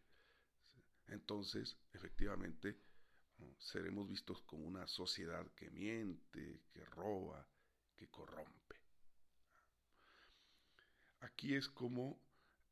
entonces 1.08 1.76
efectivamente 1.92 2.78
seremos 3.58 4.08
vistos 4.08 4.42
como 4.42 4.66
una 4.66 4.86
sociedad 4.86 5.46
que 5.54 5.70
miente, 5.70 6.62
que 6.72 6.84
roba, 6.84 7.46
que 7.96 8.08
corrompe. 8.08 8.76
Aquí 11.20 11.54
es 11.54 11.68
como 11.68 12.20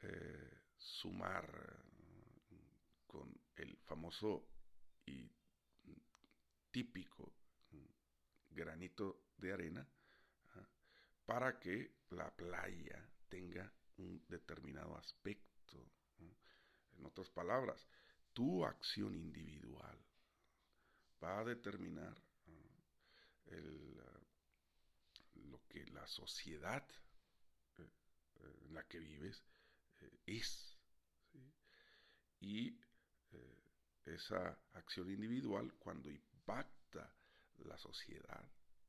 eh, 0.02 0.62
sumar 0.76 1.84
con 3.06 3.34
el 3.56 3.76
famoso 3.78 4.46
y 5.06 5.30
típico 6.70 7.34
granito 8.50 9.24
de 9.36 9.52
arena 9.52 9.86
para 11.26 11.58
que 11.58 11.94
la 12.10 12.34
playa 12.34 13.08
tenga 13.28 13.72
un 13.96 14.24
determinado 14.28 14.96
aspecto. 14.96 15.92
En 16.18 17.06
otras 17.06 17.30
palabras, 17.30 17.86
tu 18.32 18.64
acción 18.64 19.14
individual 19.14 19.98
va 21.22 21.40
a 21.40 21.44
determinar 21.44 22.16
lo 25.34 25.60
que 25.68 25.84
la 25.86 26.06
sociedad 26.06 26.86
eh, 27.78 27.82
eh, 28.40 28.58
en 28.66 28.74
la 28.74 28.82
que 28.84 28.98
vives 28.98 29.42
eh, 30.00 30.18
es. 30.26 30.76
Y 32.40 32.76
esa 34.04 34.58
acción 34.72 35.10
individual, 35.10 35.72
cuando 35.78 36.10
impacta 36.10 37.14
la 37.64 37.78
sociedad 37.78 38.44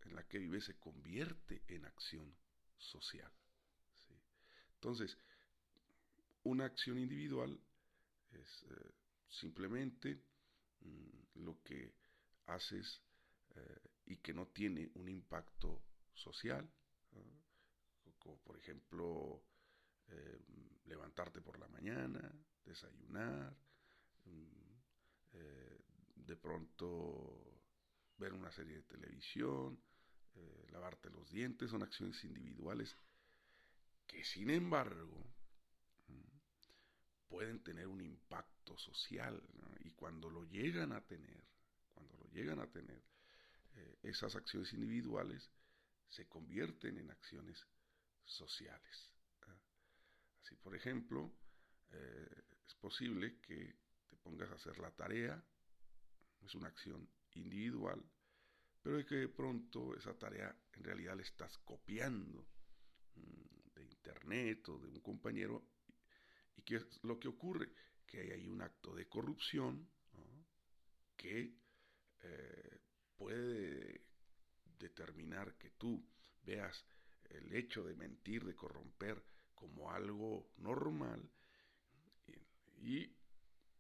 en 0.05 0.15
la 0.15 0.23
que 0.23 0.39
vives, 0.39 0.65
se 0.65 0.79
convierte 0.79 1.61
en 1.67 1.85
acción 1.85 2.35
social. 2.77 3.31
Entonces, 4.75 5.15
una 6.43 6.65
acción 6.65 6.97
individual 6.97 7.59
es 8.31 8.65
simplemente 9.29 10.21
mm, 10.81 11.43
lo 11.43 11.61
que 11.63 11.93
haces 12.47 13.01
eh, 13.55 13.79
y 14.05 14.17
que 14.17 14.33
no 14.33 14.47
tiene 14.47 14.91
un 14.95 15.09
impacto 15.09 15.81
social, 16.13 16.69
como 18.19 18.37
por 18.39 18.57
ejemplo 18.57 19.43
eh, 20.07 20.39
levantarte 20.85 21.41
por 21.41 21.59
la 21.59 21.67
mañana, 21.67 22.31
desayunar, 22.63 23.53
mm, 24.25 24.47
eh, 25.33 25.81
de 26.15 26.35
pronto 26.37 27.61
ver 28.17 28.33
una 28.33 28.51
serie 28.51 28.77
de 28.77 28.83
televisión, 28.83 29.81
lavarte 30.71 31.09
los 31.11 31.29
dientes, 31.29 31.69
son 31.69 31.83
acciones 31.83 32.23
individuales 32.23 32.97
que 34.07 34.23
sin 34.23 34.49
embargo 34.49 35.23
pueden 37.27 37.63
tener 37.63 37.87
un 37.87 38.01
impacto 38.01 38.77
social 38.77 39.41
y 39.81 39.91
cuando 39.91 40.29
lo 40.29 40.43
llegan 40.45 40.91
a 40.91 41.01
tener, 41.05 41.43
cuando 41.93 42.15
lo 42.17 42.27
llegan 42.31 42.59
a 42.59 42.67
tener, 42.67 43.03
eh, 43.75 43.99
esas 44.03 44.35
acciones 44.35 44.71
individuales 44.73 45.49
se 46.09 46.27
convierten 46.27 46.97
en 46.97 47.09
acciones 47.09 47.65
sociales. 48.23 49.11
Así, 50.41 50.55
por 50.55 50.75
ejemplo, 50.75 51.33
eh, 51.91 52.43
es 52.67 52.75
posible 52.75 53.39
que 53.39 53.75
te 54.09 54.17
pongas 54.17 54.51
a 54.51 54.55
hacer 54.55 54.77
la 54.77 54.91
tarea, 54.91 55.43
es 56.41 56.53
una 56.55 56.67
acción 56.67 57.09
individual, 57.33 58.03
pero 58.81 58.99
es 58.99 59.05
que 59.05 59.15
de 59.15 59.29
pronto 59.29 59.95
esa 59.95 60.13
tarea 60.17 60.55
en 60.73 60.83
realidad 60.83 61.15
la 61.15 61.21
estás 61.21 61.57
copiando 61.59 62.45
mm, 63.15 63.73
de 63.75 63.83
internet 63.83 64.67
o 64.69 64.77
de 64.77 64.87
un 64.87 64.99
compañero. 64.99 65.63
¿Y 66.55 66.61
qué 66.63 66.77
es 66.77 67.03
lo 67.03 67.19
que 67.19 67.27
ocurre? 67.27 67.69
Que 68.05 68.21
hay 68.21 68.31
ahí 68.31 68.47
un 68.47 68.61
acto 68.61 68.93
de 68.93 69.07
corrupción 69.07 69.89
que 71.15 71.55
eh, 72.21 72.79
puede 73.15 74.05
determinar 74.77 75.55
que 75.57 75.71
tú 75.71 76.05
veas 76.43 76.85
el 77.29 77.53
hecho 77.53 77.83
de 77.83 77.95
mentir, 77.95 78.43
de 78.43 78.55
corromper 78.55 79.23
como 79.55 79.91
algo 79.91 80.51
normal 80.57 81.29
y, 82.83 83.15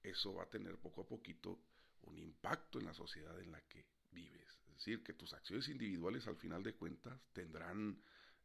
eso 0.01 0.33
va 0.33 0.43
a 0.43 0.49
tener 0.49 0.77
poco 0.79 1.01
a 1.01 1.07
poquito 1.07 1.61
un 2.01 2.17
impacto 2.17 2.77
en 2.77 2.85
la 2.85 2.93
sociedad 2.93 3.39
en 3.39 3.53
la 3.53 3.61
que 3.61 3.85
vives. 4.11 4.49
Es 4.67 4.75
decir, 4.75 5.01
que 5.01 5.13
tus 5.13 5.33
acciones 5.33 5.69
individuales 5.69 6.27
al 6.27 6.35
final 6.35 6.61
de 6.61 6.75
cuentas 6.75 7.21
tendrán 7.31 8.01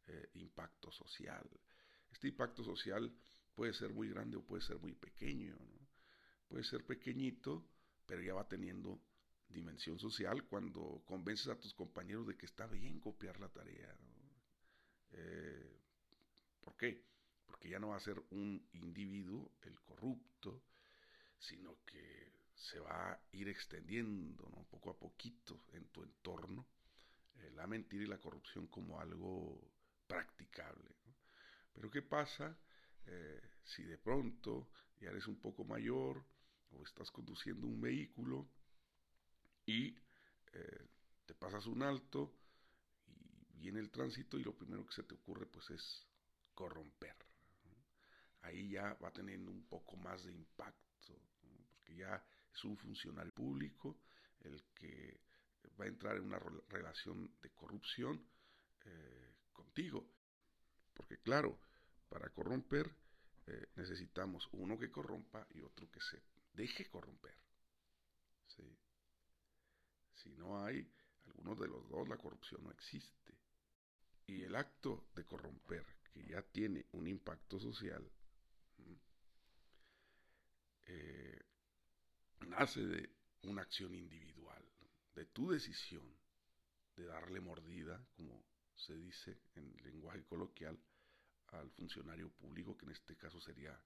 eh, 0.07 0.31
impacto 0.35 0.93
social. 0.93 1.49
Este 2.13 2.29
impacto 2.29 2.63
social 2.63 3.13
puede 3.59 3.75
ser 3.75 3.93
muy 3.93 4.09
grande 4.09 4.37
o 4.37 4.43
puede 4.45 4.63
ser 4.63 4.79
muy 4.79 4.95
pequeño. 4.95 5.59
Puede 6.47 6.63
ser 6.63 6.87
pequeñito, 6.87 7.67
pero 8.07 8.23
ya 8.23 8.33
va 8.33 8.47
teniendo 8.47 9.01
dimensión 9.49 9.99
social 9.99 10.45
cuando 10.45 11.03
convences 11.05 11.49
a 11.49 11.59
tus 11.59 11.75
compañeros 11.75 12.29
de 12.29 12.37
que 12.37 12.47
está 12.47 12.69
bien 12.69 13.01
copiar 13.01 13.41
la 13.41 13.49
tarea. 13.49 13.93
Eh, 15.11 15.77
¿Por 16.61 16.77
qué? 16.77 17.03
Porque 17.47 17.69
ya 17.69 17.81
no 17.81 17.89
va 17.89 17.97
a 17.97 18.01
ser 18.01 18.23
un 18.31 18.65
individuo 18.75 19.51
el 19.63 19.75
corrupto, 19.81 20.63
sino 21.37 21.79
que 21.85 22.31
se 22.55 22.79
va 22.79 23.11
a 23.11 23.21
ir 23.33 23.49
extendiendo 23.49 24.45
poco 24.71 24.91
a 24.91 24.97
poquito 24.97 25.65
en 25.73 25.89
tu 25.89 26.05
entorno 26.05 26.65
eh, 27.35 27.51
la 27.57 27.67
mentira 27.67 28.05
y 28.05 28.07
la 28.07 28.19
corrupción 28.19 28.69
como 28.69 29.01
algo 29.01 29.61
practicable. 30.07 30.95
Pero 31.73 31.91
¿qué 31.91 32.03
pasa 32.03 32.57
eh, 33.11 33.41
si 33.65 33.85
de 33.85 33.99
pronto 33.99 34.71
ya 35.01 35.11
eres 35.11 35.27
un 35.27 35.41
poco 35.41 35.65
mayor 35.65 36.25
o 36.71 36.85
estás 36.85 37.11
conduciendo 37.11 37.67
un 37.67 37.81
vehículo 37.81 38.49
y 39.65 39.97
eh, 40.53 40.87
te 41.27 41.35
pasas 41.35 41.67
un 41.67 41.83
alto 41.83 42.35
y 43.07 43.59
viene 43.59 43.81
el 43.81 43.91
tránsito 43.91 44.39
y 44.39 44.45
lo 44.45 44.55
primero 44.55 44.87
que 44.87 44.95
se 44.95 45.03
te 45.03 45.15
ocurre 45.15 45.47
pues 45.47 45.71
es 45.71 46.07
corromper. 46.55 47.17
Ahí 48.43 48.71
ya 48.71 48.95
va 48.95 49.11
teniendo 49.11 49.51
un 49.51 49.65
poco 49.67 49.97
más 49.97 50.25
de 50.25 50.33
impacto, 50.33 51.19
porque 51.75 51.97
ya 51.97 52.25
es 52.55 52.65
un 52.65 52.77
funcionario 52.77 53.33
público 53.33 53.99
el 54.41 54.63
que 54.75 55.21
va 55.79 55.85
a 55.85 55.89
entrar 55.89 56.17
en 56.17 56.25
una 56.25 56.39
relación 56.69 57.31
de 57.43 57.51
corrupción 57.51 58.25
eh, 58.85 59.35
contigo. 59.53 60.09
Porque 60.95 61.19
claro, 61.19 61.59
para 62.09 62.29
corromper 62.31 62.91
eh, 63.47 63.69
necesitamos 63.77 64.49
uno 64.53 64.79
que 64.79 64.91
corrompa 64.91 65.47
y 65.55 65.61
otro 65.61 65.91
que 65.91 66.01
se 66.01 66.23
deje 66.53 66.89
corromper. 66.89 67.35
Si 70.15 70.31
no 70.31 70.65
hay 70.65 70.87
alguno 71.27 71.55
de 71.55 71.69
los 71.69 71.89
dos, 71.89 72.09
la 72.09 72.17
corrupción 72.17 72.65
no 72.65 72.73
existe. 72.73 73.39
Y 74.27 74.43
el 74.43 74.57
acto 74.57 75.07
de 75.15 75.25
corromper, 75.25 75.87
que 76.13 76.27
ya 76.27 76.43
tiene 76.43 76.87
un 76.93 77.07
impacto 77.07 77.61
social, 77.61 78.05
eh, 80.87 81.41
nace 82.49 82.85
de 82.85 83.11
una 83.45 83.63
acción 83.63 83.95
individual, 83.95 84.65
de 85.15 85.25
tu 85.27 85.51
decisión 85.51 86.13
de 86.97 87.07
darle 87.07 87.41
mordida, 87.41 88.05
como 88.17 88.45
se 88.75 88.97
dice 88.97 89.39
en 89.55 89.73
lenguaje 89.85 90.25
coloquial, 90.25 90.79
al 91.53 91.71
funcionario 91.71 92.31
público, 92.31 92.77
que 92.77 92.87
en 92.87 92.93
este 92.93 93.17
caso 93.17 93.41
sería 93.41 93.79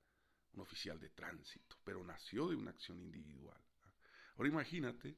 un 0.53 0.61
oficial 0.61 0.98
de 1.01 1.11
tránsito, 1.11 1.77
pero 1.85 2.05
nació 2.05 2.48
de 2.48 2.57
una 2.57 2.70
acción 2.70 3.01
individual. 3.01 3.61
Ahora 4.37 4.48
imagínate 4.48 5.16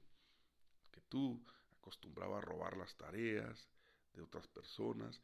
que 0.91 1.01
tú 1.03 1.45
acostumbraba 1.79 2.39
a 2.39 2.41
robar 2.41 2.77
las 2.77 2.97
tareas 2.97 3.69
de 4.13 4.23
otras 4.23 4.47
personas, 4.49 5.21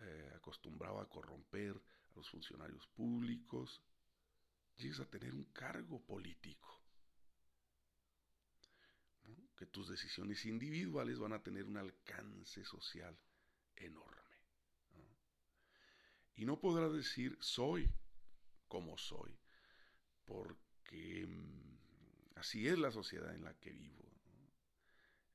eh, 0.00 0.32
acostumbraba 0.34 1.02
a 1.02 1.08
corromper 1.08 1.76
a 1.76 2.16
los 2.16 2.28
funcionarios 2.28 2.86
públicos, 2.88 3.82
llegues 4.76 5.00
a 5.00 5.06
tener 5.06 5.34
un 5.34 5.44
cargo 5.52 6.00
político. 6.04 6.80
Que 9.56 9.66
tus 9.66 9.88
decisiones 9.88 10.44
individuales 10.44 11.18
van 11.20 11.34
a 11.34 11.42
tener 11.42 11.64
un 11.64 11.76
alcance 11.76 12.64
social 12.64 13.16
enorme. 13.76 14.21
Y 16.34 16.44
no 16.44 16.60
podrás 16.60 16.92
decir 16.92 17.36
soy 17.40 17.90
como 18.68 18.96
soy, 18.96 19.38
porque 20.24 21.26
mm, 21.26 21.72
Así 22.42 22.66
es 22.66 22.76
la 22.76 22.90
sociedad 22.90 23.32
en 23.32 23.44
la 23.44 23.54
que 23.54 23.70
vivo. 23.70 24.02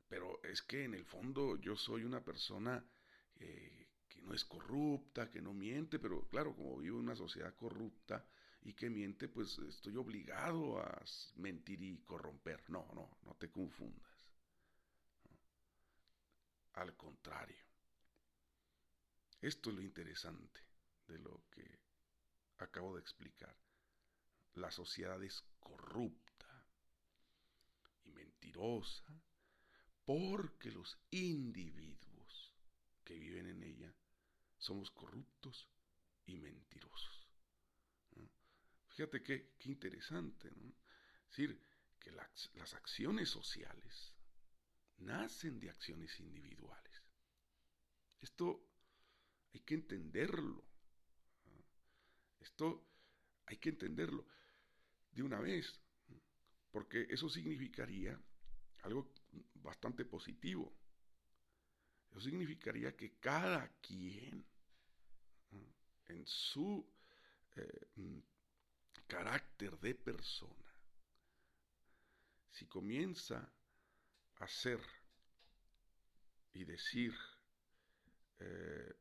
Pero 0.10 0.44
es 0.44 0.62
que 0.62 0.84
en 0.84 0.94
el 0.94 1.06
fondo 1.06 1.56
yo 1.56 1.78
soy 1.78 2.04
una 2.04 2.22
persona 2.22 2.86
eh, 3.38 3.88
que 4.10 4.22
no 4.24 4.34
es 4.34 4.44
corrupta, 4.44 5.30
que 5.30 5.42
no 5.42 5.54
miente, 5.54 6.00
pero 6.00 6.28
claro, 6.28 6.54
como 6.54 6.80
vivo 6.80 6.98
en 6.98 7.06
una 7.06 7.16
sociedad 7.16 7.56
corrupta 7.56 8.28
y 8.62 8.74
que 8.74 8.90
miente, 8.90 9.30
pues 9.30 9.58
estoy 9.60 9.96
obligado 9.96 10.82
a 10.82 11.02
mentir 11.38 11.82
y 11.82 12.00
corromper. 12.00 12.70
No, 12.70 12.86
no, 12.94 13.18
no 13.24 13.34
te 13.36 13.50
confundas. 13.50 14.28
Al 16.74 16.94
contrario. 16.98 17.64
Esto 19.40 19.70
es 19.70 19.76
lo 19.78 19.82
interesante 19.82 20.67
de 21.08 21.20
lo 21.20 21.43
que 21.52 21.80
acabo 22.58 22.96
de 22.96 23.02
explicar. 23.02 23.56
La 24.54 24.72
sociedad 24.72 25.22
es 25.24 25.43
corrupta 25.60 26.65
y 28.04 28.12
mentirosa 28.12 29.22
porque 30.06 30.72
los 30.72 30.98
individuos 31.12 32.54
que 33.04 33.15
viven 33.15 33.48
en 33.48 33.63
ella 33.63 33.93
somos 34.58 34.91
corruptos 34.91 35.67
y 36.26 36.38
mentirosos. 36.38 37.28
Fíjate 38.89 39.22
qué, 39.22 39.54
qué 39.60 39.70
interesante, 39.70 40.50
¿no? 40.52 40.70
Es 40.70 41.38
decir, 41.38 41.62
que 42.00 42.12
las 42.12 42.74
acciones 42.74 43.30
sociales 43.30 44.17
nacen 44.98 45.60
de 45.60 45.70
acciones 45.70 46.20
individuales. 46.20 47.04
Esto 48.22 48.67
hay 49.54 49.60
que 49.62 49.76
entenderlo. 49.76 50.63
Esto 52.48 52.82
hay 53.46 53.58
que 53.58 53.70
entenderlo 53.70 54.26
de 55.12 55.22
una 55.22 55.40
vez, 55.40 55.80
porque 56.72 57.06
eso 57.10 57.30
significaría 57.30 58.18
algo 58.84 59.14
bastante 59.56 60.06
positivo. 60.06 60.74
Eso 62.10 62.22
significaría 62.22 62.96
que 62.96 63.20
cada 63.20 63.68
quien, 63.82 64.46
en 66.08 66.26
su 66.26 66.90
eh, 67.58 68.24
carácter 69.08 69.78
de 69.80 69.94
persona, 69.94 70.72
si 72.52 72.66
comienza 72.66 73.38
a 74.38 74.46
hacer 74.46 74.80
y 76.54 76.64
decir 76.64 77.14
eh, 78.40 78.94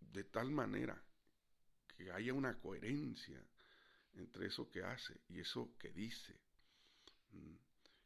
de 0.00 0.24
tal 0.24 0.50
manera 0.52 1.05
que 1.96 2.12
haya 2.12 2.34
una 2.34 2.58
coherencia 2.58 3.42
entre 4.14 4.46
eso 4.46 4.70
que 4.70 4.82
hace 4.82 5.20
y 5.28 5.40
eso 5.40 5.76
que 5.78 5.92
dice, 5.92 6.38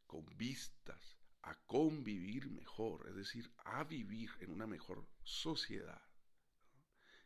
con 0.05 0.25
vistas 0.37 1.17
a 1.43 1.55
convivir 1.65 2.49
mejor, 2.49 3.07
es 3.09 3.15
decir, 3.15 3.51
a 3.57 3.83
vivir 3.83 4.29
en 4.39 4.51
una 4.51 4.67
mejor 4.67 5.07
sociedad, 5.23 6.01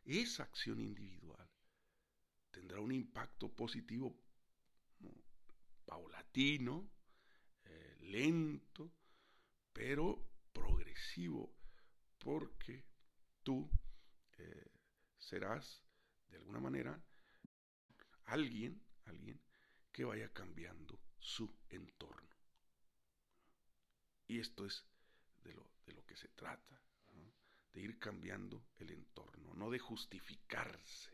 esa 0.05 0.43
acción 0.43 0.79
individual 0.79 1.49
tendrá 2.51 2.79
un 2.79 2.91
impacto 2.91 3.51
positivo 3.51 4.15
paulatino, 5.85 6.89
eh, 7.63 7.97
lento, 8.01 8.91
pero 9.73 10.27
progresivo, 10.51 11.53
porque 12.17 12.85
tú 13.43 13.69
eh, 14.37 14.71
serás, 15.17 15.81
de 16.35 16.41
alguna 16.41 16.59
manera, 16.59 17.01
alguien, 18.25 18.81
alguien 19.05 19.39
que 19.91 20.03
vaya 20.03 20.27
cambiando 20.33 20.99
su 21.17 21.49
entorno. 21.69 22.35
Y 24.27 24.39
esto 24.39 24.65
es 24.65 24.83
de 25.43 25.53
lo, 25.53 25.71
de 25.85 25.93
lo 25.93 26.05
que 26.05 26.17
se 26.17 26.27
trata, 26.29 26.81
de 27.71 27.81
ir 27.81 27.97
cambiando 27.99 28.67
el 28.79 28.91
entorno, 28.91 29.53
no 29.53 29.69
de 29.69 29.79
justificarse. 29.79 31.11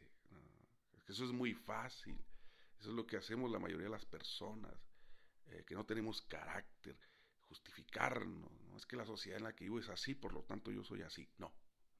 Eso 1.08 1.26
es 1.26 1.32
muy 1.32 1.54
fácil, 1.54 2.18
eso 2.80 2.90
es 2.90 2.96
lo 2.96 3.06
que 3.06 3.18
hacemos 3.18 3.52
la 3.52 3.60
mayoría 3.60 3.86
de 3.86 3.92
las 3.92 4.06
personas, 4.06 4.74
eh, 5.48 5.64
que 5.68 5.76
no 5.76 5.86
tenemos 5.86 6.22
carácter, 6.22 6.98
justificarnos. 7.48 8.52
¿no? 8.62 8.78
Es 8.78 8.86
que 8.86 8.96
la 8.96 9.06
sociedad 9.06 9.38
en 9.38 9.44
la 9.44 9.54
que 9.54 9.66
vivo 9.66 9.80
es 9.80 9.90
así, 9.90 10.16
por 10.16 10.34
lo 10.34 10.44
tanto 10.44 10.72
yo 10.72 10.84
soy 10.84 11.02
así. 11.02 11.30
No, 11.38 11.54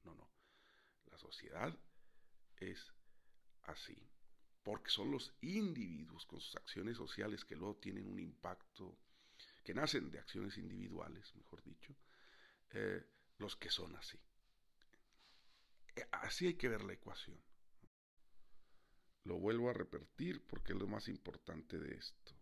no, 0.04 0.14
no. 0.14 0.30
La 1.10 1.18
sociedad 1.18 1.76
es 2.56 2.92
así, 3.72 3.96
porque 4.62 4.90
son 4.90 5.10
los 5.10 5.34
individuos 5.40 6.26
con 6.26 6.40
sus 6.40 6.54
acciones 6.56 6.96
sociales 6.96 7.44
que 7.44 7.56
luego 7.56 7.76
tienen 7.76 8.06
un 8.06 8.20
impacto, 8.20 8.98
que 9.64 9.74
nacen 9.74 10.10
de 10.10 10.18
acciones 10.18 10.56
individuales, 10.58 11.34
mejor 11.34 11.62
dicho, 11.62 11.94
eh, 12.70 13.04
los 13.38 13.56
que 13.56 13.70
son 13.70 13.96
así. 13.96 14.18
Eh, 15.96 16.06
así 16.12 16.46
hay 16.46 16.54
que 16.54 16.68
ver 16.68 16.84
la 16.84 16.92
ecuación. 16.92 17.40
Lo 19.24 19.38
vuelvo 19.38 19.70
a 19.70 19.72
repetir 19.72 20.44
porque 20.46 20.72
es 20.72 20.78
lo 20.78 20.86
más 20.86 21.08
importante 21.08 21.78
de 21.78 21.94
esto. 21.94 22.32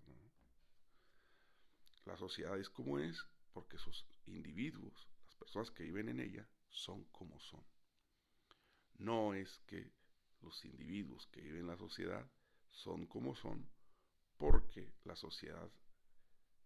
La 2.06 2.16
sociedad 2.16 2.58
es 2.58 2.70
como 2.70 2.98
es 2.98 3.26
porque 3.52 3.78
sus 3.78 4.06
individuos, 4.26 5.08
las 5.26 5.34
personas 5.36 5.70
que 5.70 5.84
viven 5.84 6.08
en 6.08 6.20
ella, 6.20 6.48
son 6.68 7.04
como 7.06 7.38
son. 7.40 7.64
No 8.98 9.34
es 9.34 9.58
que 9.66 9.92
los 10.42 10.64
individuos 10.64 11.26
que 11.28 11.40
viven 11.40 11.60
en 11.60 11.66
la 11.66 11.76
sociedad 11.76 12.28
son 12.70 13.06
como 13.06 13.34
son 13.34 13.68
porque 14.36 14.94
la 15.04 15.16
sociedad 15.16 15.70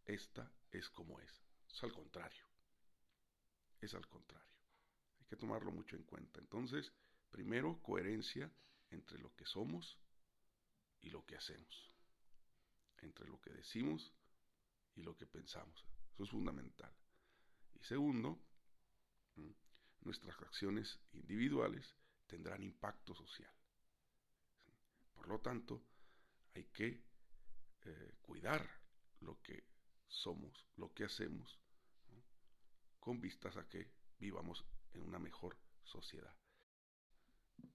esta 0.05 0.53
es 0.71 0.89
como 0.91 1.19
es. 1.21 1.43
Es 1.69 1.83
al 1.83 1.93
contrario. 1.93 2.47
Es 3.81 3.95
al 3.95 4.07
contrario. 4.07 4.55
Hay 5.19 5.27
que 5.27 5.37
tomarlo 5.37 5.73
mucho 5.73 5.97
en 5.97 6.05
cuenta. 6.05 6.41
Entonces, 6.41 6.93
primero, 7.31 7.81
coherencia 7.83 8.51
entre 8.91 9.19
lo 9.19 9.35
que 9.35 9.47
somos 9.47 9.99
y 11.01 11.11
lo 11.11 11.25
que 11.25 11.37
hacemos. 11.37 11.95
Entre 12.99 13.27
lo 13.27 13.41
que 13.41 13.51
decimos 13.51 14.13
y 14.95 15.03
lo 15.03 15.17
que 15.17 15.27
pensamos. 15.27 15.85
Eso 16.15 16.25
es 16.25 16.31
fundamental. 16.31 16.93
Y 17.75 17.83
segundo, 17.85 18.39
nuestras 20.03 20.41
acciones 20.43 21.01
individuales 21.13 21.97
tendrán 22.27 22.63
impacto 22.63 23.15
social. 23.15 23.53
Por 25.15 25.29
lo 25.29 25.41
tanto, 25.41 25.83
hay 26.55 26.65
que 26.65 27.03
eh, 27.85 28.15
cuidar 28.21 28.69
lo 29.21 29.41
que 29.43 29.65
somos, 30.07 30.67
lo 30.77 30.93
que 30.93 31.05
hacemos, 31.05 31.59
con 33.01 33.21
vistas 33.21 33.57
a 33.57 33.69
que 33.69 33.91
vivamos 34.19 34.65
en 34.95 35.03
una 35.03 35.19
mejor 35.19 35.59
sociedad. 35.83 36.35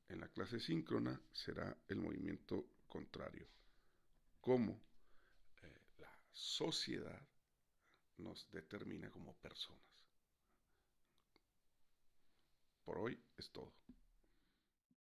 En 0.08 0.19
la 0.19 0.28
clase 0.30 0.60
síncrona 0.60 1.21
será 1.32 1.78
el 1.88 1.97
movimiento 1.97 2.65
contrario, 2.88 3.47
cómo 4.41 4.82
eh, 5.62 5.82
la 5.97 6.19
sociedad 6.32 7.21
nos 8.17 8.49
determina 8.52 9.10
como 9.12 9.36
personas. 9.36 9.80
Por 12.84 12.97
hoy 12.97 13.21
es 13.38 13.52
todo. 13.52 13.71